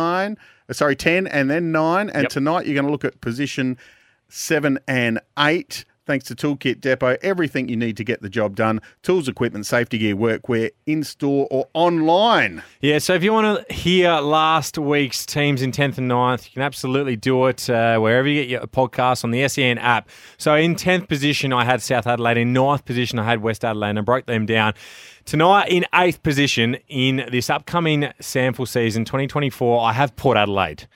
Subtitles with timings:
[0.00, 0.38] nine,
[0.68, 2.08] uh, sorry, 10 and then nine.
[2.10, 2.30] And Yep.
[2.30, 3.76] tonight you're going to look at position
[4.28, 5.84] seven and eight.
[6.08, 9.98] Thanks to Toolkit Depot, everything you need to get the job done tools, equipment, safety
[9.98, 12.62] gear, workwear, in store or online.
[12.80, 16.52] Yeah, so if you want to hear last week's teams in 10th and 9th, you
[16.52, 20.08] can absolutely do it uh, wherever you get your podcast on the SEN app.
[20.38, 22.38] So in 10th position, I had South Adelaide.
[22.38, 24.72] In 9th position, I had West Adelaide, and I broke them down.
[25.26, 30.88] Tonight, in 8th position in this upcoming SANFL season 2024, I have Port Adelaide.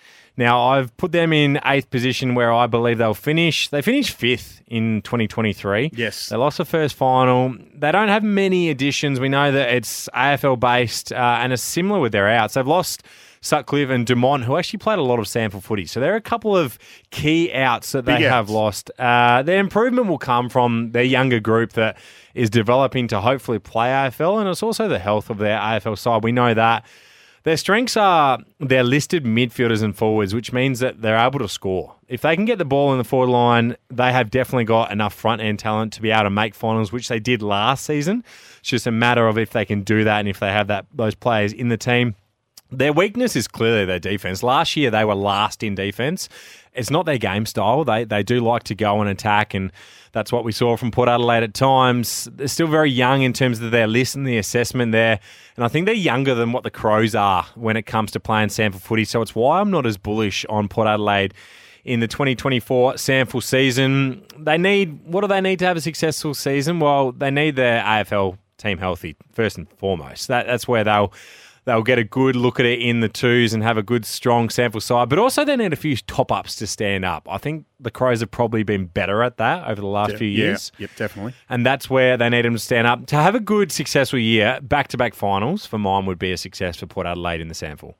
[0.42, 3.68] Now, I've put them in 8th position where I believe they'll finish.
[3.68, 5.92] They finished 5th in 2023.
[5.94, 6.28] Yes.
[6.30, 7.54] They lost the first final.
[7.74, 9.20] They don't have many additions.
[9.20, 12.54] We know that it's AFL based uh, and it's similar with their outs.
[12.54, 13.04] They've lost
[13.40, 15.86] Sutcliffe and Dumont, who actually played a lot of SANFL footy.
[15.86, 16.78] So there are a couple of
[17.10, 18.50] key outs that they Big have outs.
[18.50, 18.90] lost.
[18.98, 21.98] Uh, their improvement will come from their younger group that
[22.34, 26.22] is developing to hopefully play AFL, and it's also the health of their AFL side.
[26.24, 26.84] We know that.
[27.44, 31.96] Their strengths are their listed midfielders and forwards, which means that they're able to score.
[32.06, 35.12] If they can get the ball in the forward line, they have definitely got enough
[35.12, 38.22] front end talent to be able to make finals, which they did last season.
[38.60, 40.86] It's just a matter of if they can do that and if they have that
[40.94, 42.14] those players in the team.
[42.72, 44.42] Their weakness is clearly their defense.
[44.42, 46.28] Last year they were last in defense.
[46.72, 47.84] It's not their game style.
[47.84, 49.70] They they do like to go and attack, and
[50.12, 52.28] that's what we saw from Port Adelaide at times.
[52.32, 55.20] They're still very young in terms of their list and the assessment there,
[55.56, 58.48] and I think they're younger than what the Crows are when it comes to playing
[58.48, 59.04] SANFL footy.
[59.04, 61.34] So it's why I'm not as bullish on Port Adelaide
[61.84, 64.24] in the 2024 SANFL season.
[64.38, 66.80] They need what do they need to have a successful season?
[66.80, 70.28] Well, they need their AFL team healthy first and foremost.
[70.28, 71.12] That, that's where they'll
[71.64, 74.48] they'll get a good look at it in the twos and have a good strong
[74.48, 75.08] SANFL side.
[75.08, 77.26] But also they need a few top ups to stand up.
[77.30, 80.44] I think the Crows have probably been better at that over the last few Yeah,
[80.46, 80.72] years.
[80.78, 81.34] Yep, definitely.
[81.48, 83.06] And that's where they need them to stand up.
[83.06, 86.36] To have a good, successful year, back to back finals for mine would be a
[86.36, 87.94] success for Port Adelaide in the SANFL.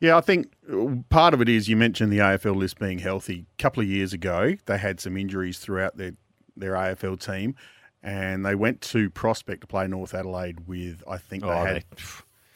[0.00, 3.46] Yeah, I think uh, part of it is you mentioned the AFL list being healthy.
[3.56, 6.14] A couple of years ago, they had some injuries throughout their,
[6.56, 7.54] their AFL team,
[8.02, 11.76] and they went to Prospect to play North Adelaide with, I think they Oh, had.
[11.76, 12.02] they-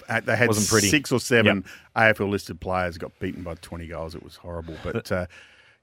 [0.08, 0.88] They had Wasn't pretty.
[0.88, 1.64] six or seven
[1.96, 4.14] AFL listed players got beaten by 20 goals.
[4.14, 4.74] It was horrible.
[4.82, 5.26] But uh,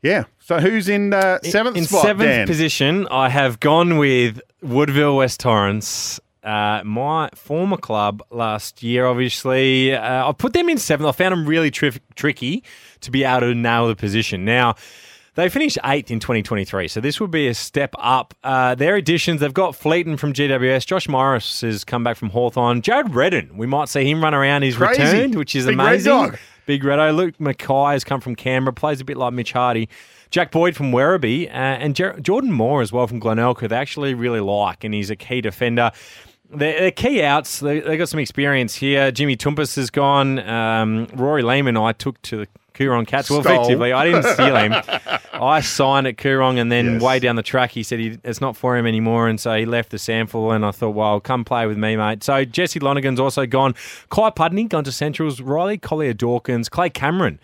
[0.01, 2.03] yeah, so who's in uh, seventh in spot?
[2.03, 2.47] seventh Dan?
[2.47, 6.19] position, I have gone with Woodville West Torrens.
[6.43, 11.07] Uh, my former club last year, obviously, uh, I put them in seventh.
[11.07, 12.63] I found them really tri- tricky
[12.99, 14.43] to be able to nail the position.
[14.43, 14.75] Now,
[15.35, 18.33] they finished eighth in 2023, so this would be a step up.
[18.43, 20.85] Uh, their additions, they've got Fleeton from GWS.
[20.85, 22.81] Josh Morris has come back from Hawthorn.
[22.81, 24.61] Jared Redden, we might see him run around.
[24.63, 25.01] He's Crazy.
[25.01, 26.11] returned, which is Big red amazing.
[26.11, 26.37] dog.
[26.65, 27.15] Big Redo.
[27.15, 29.89] Luke Mackay has come from Canberra, plays a bit like Mitch Hardy.
[30.31, 34.13] Jack Boyd from Werribee, uh, and Jer- Jordan Moore as well from Glenelg, they actually
[34.13, 35.91] really like, and he's a key defender.
[36.49, 37.59] They're, they're key outs.
[37.59, 39.11] They, they got some experience here.
[39.11, 40.39] Jimmy Toumpas has gone.
[40.39, 43.29] Um, Rory Lehman, I took to the Coorong Cats.
[43.29, 43.53] Well, Stole.
[43.55, 44.73] effectively, I didn't steal him.
[45.33, 47.01] I signed at Coorong, and then Yes.
[47.01, 49.65] way down the track, he said he, it's not for him anymore, and so he
[49.65, 50.55] left the SANFL.
[50.55, 52.23] And I thought, well, come play with me, mate.
[52.23, 53.75] So Jesse Lonergan's also gone.
[54.09, 55.41] Kai Pudney gone to Centrals.
[55.41, 57.39] Riley Collier Dawkins, Clay Cameron.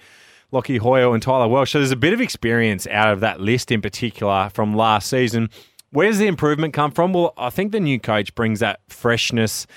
[0.51, 1.71] Lockie Hoyle and Tyler Welsh.
[1.71, 5.49] So there's a bit of experience out of that list in particular from last season.
[5.91, 7.13] Where's the improvement come from?
[7.13, 9.67] Well, I think the new coach brings that freshness.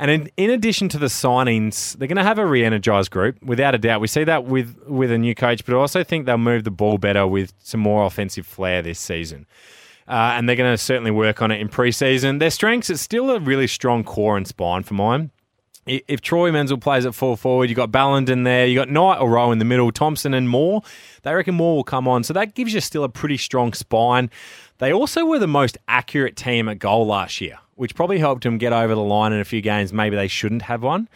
[0.00, 3.74] And in, in addition to the signings, they're going to have a re-energized group, without
[3.74, 4.00] a doubt.
[4.00, 6.70] We see that with with a new coach, but I also think they'll move the
[6.70, 9.46] ball better with some more offensive flair this season.
[10.08, 12.38] Uh, and they're going to certainly work on it in preseason.
[12.38, 15.30] Their strengths, it's still a really strong core and spine for mine.
[15.86, 19.28] If Troy Menzel plays at full forward, you've got Ballenden there, you've got Knight or
[19.28, 20.82] Rowe in the middle, Thompson and Moore.
[21.22, 24.30] They reckon Moore will come on, so that gives you still a pretty strong spine.
[24.78, 28.58] They also were the most accurate team at goal last year, which probably helped them
[28.58, 29.90] get over the line in a few games.
[29.90, 31.08] Maybe they shouldn't have one.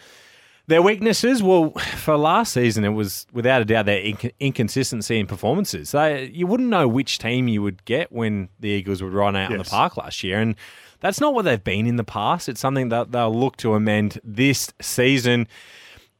[0.67, 5.27] Their weaknesses, well, for last season, it was without a doubt their inc- inconsistency in
[5.27, 5.91] performances.
[5.91, 9.53] They, you wouldn't know which team you would get when the Eagles would run out
[9.53, 10.41] on the park last year.
[10.41, 10.57] And
[11.01, 12.49] that's not what they've been in the past.
[12.49, 15.47] It's something that they'll look to amend this season.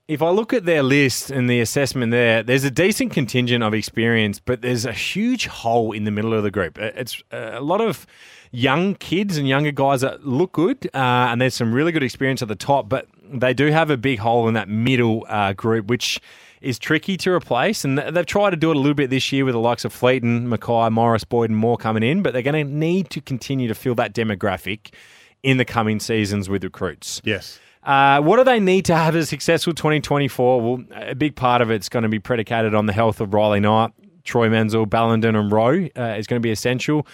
[0.09, 3.73] If I look at their list and the assessment there, there's a decent contingent of
[3.73, 6.79] experience, but there's a huge hole in the middle of the group.
[6.79, 8.07] Uh, It's uh, a lot of
[8.55, 12.41] young kids and younger guys that look good, uh, and there's some really good experience
[12.41, 15.87] at the top, but they do have a big hole in that middle uh, group,
[15.87, 16.21] which
[16.61, 17.85] is tricky to replace.
[17.85, 19.93] And they've tried to do it a little bit this year with the likes of
[19.93, 23.69] Fleeton, Mackay, Morris, Boyd, and more coming in, but they're going to need to continue
[23.69, 24.95] to fill that demographic
[25.43, 27.21] in the coming seasons with recruits.
[27.25, 27.59] Yes.
[27.83, 30.61] Uh, what do they need to have a successful 2024?
[30.61, 33.61] Well, a big part of it's going to be predicated on the health of Riley
[33.61, 33.93] Knight,
[34.23, 37.07] Troy Menzel, Ballenden, and Rowe uh, is going to be essential.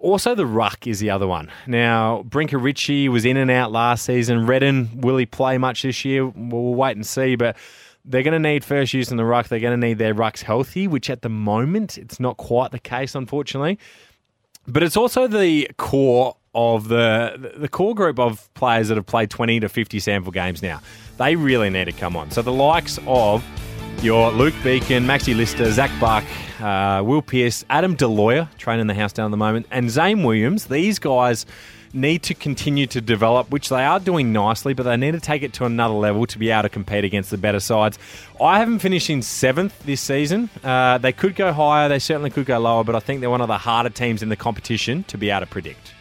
[0.00, 1.50] Also, the ruck is the other one.
[1.66, 4.46] Now, Brinker Ritchie was in and out last season.
[4.46, 6.26] Redden, will he play much this year?
[6.26, 7.56] We'll we'll wait and see, but
[8.06, 9.48] they're going to need first use in the ruck.
[9.48, 12.78] They're going to need their rucks healthy, which at the moment, it's not quite the
[12.78, 13.78] case, unfortunately.
[14.66, 19.30] But it's also the core of the the core group of players that have played
[19.30, 20.80] 20 to 50 SANFL games now.
[21.18, 22.30] They really need to come on.
[22.30, 23.44] So the likes of
[24.02, 26.24] your Luke Beacon, Maxi Lister, Zach Buck,
[26.60, 30.66] uh, Will Pierce, Adam Deloyer, training the house down at the moment, and Zane Williams.
[30.66, 31.46] These guys
[31.92, 35.42] need to continue to develop, which they are doing nicely, but they need to take
[35.42, 37.98] it to another level to be able to compete against the better sides.
[38.40, 40.50] I haven't finished in seventh this season.
[40.62, 43.40] Uh, they could go higher, they certainly could go lower, but I think they're one
[43.40, 45.94] of the harder teams in the competition to be able to predict.